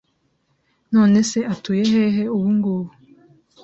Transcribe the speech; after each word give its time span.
None 0.93 1.19
se 1.29 1.39
atuye 1.53 1.83
hehe 1.93 2.23
ubungubu 2.35 2.91